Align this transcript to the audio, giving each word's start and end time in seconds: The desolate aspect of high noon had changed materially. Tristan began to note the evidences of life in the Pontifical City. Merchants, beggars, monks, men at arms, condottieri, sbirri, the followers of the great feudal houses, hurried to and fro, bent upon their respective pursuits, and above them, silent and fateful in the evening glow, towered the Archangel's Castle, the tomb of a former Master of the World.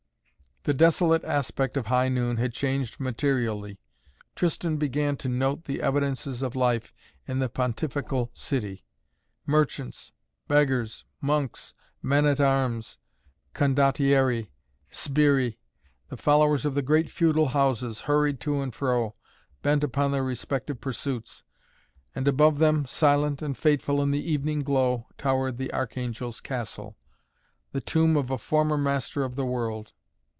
The 0.63 0.75
desolate 0.75 1.23
aspect 1.23 1.75
of 1.75 1.87
high 1.87 2.07
noon 2.07 2.37
had 2.37 2.53
changed 2.53 2.99
materially. 2.99 3.79
Tristan 4.35 4.77
began 4.77 5.17
to 5.17 5.27
note 5.27 5.65
the 5.65 5.81
evidences 5.81 6.43
of 6.43 6.55
life 6.55 6.93
in 7.27 7.39
the 7.39 7.49
Pontifical 7.49 8.29
City. 8.35 8.85
Merchants, 9.47 10.11
beggars, 10.47 11.03
monks, 11.19 11.73
men 12.03 12.27
at 12.27 12.39
arms, 12.39 12.99
condottieri, 13.55 14.51
sbirri, 14.91 15.57
the 16.09 16.17
followers 16.17 16.63
of 16.63 16.75
the 16.75 16.83
great 16.83 17.09
feudal 17.09 17.47
houses, 17.47 18.01
hurried 18.01 18.39
to 18.41 18.61
and 18.61 18.75
fro, 18.75 19.15
bent 19.63 19.83
upon 19.83 20.11
their 20.11 20.23
respective 20.23 20.79
pursuits, 20.79 21.43
and 22.13 22.27
above 22.27 22.59
them, 22.59 22.85
silent 22.85 23.41
and 23.41 23.57
fateful 23.57 23.99
in 23.99 24.11
the 24.11 24.31
evening 24.31 24.61
glow, 24.63 25.07
towered 25.17 25.57
the 25.57 25.73
Archangel's 25.73 26.39
Castle, 26.39 26.95
the 27.71 27.81
tomb 27.81 28.15
of 28.15 28.29
a 28.29 28.37
former 28.37 28.77
Master 28.77 29.23
of 29.23 29.33
the 29.35 29.45
World. 29.45 29.93